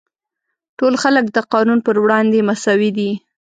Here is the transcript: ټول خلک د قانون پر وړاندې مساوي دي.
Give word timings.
ټول 0.77 0.93
خلک 1.03 1.25
د 1.31 1.37
قانون 1.53 1.79
پر 1.85 1.95
وړاندې 2.03 2.45
مساوي 2.49 2.91
دي. 2.97 3.11